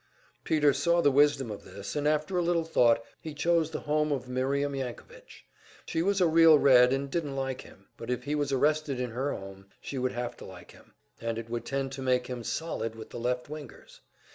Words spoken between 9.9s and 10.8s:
would have to like